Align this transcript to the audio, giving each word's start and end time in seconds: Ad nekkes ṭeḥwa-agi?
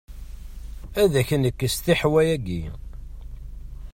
Ad 1.01 1.13
nekkes 1.43 1.75
ṭeḥwa-agi? 1.85 2.63